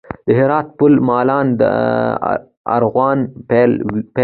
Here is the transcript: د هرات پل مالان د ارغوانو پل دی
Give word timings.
د 0.25 0.27
هرات 0.39 0.67
پل 0.77 0.93
مالان 1.07 1.45
د 1.59 1.63
ارغوانو 2.75 3.25
پل 3.49 3.69
دی 3.87 3.99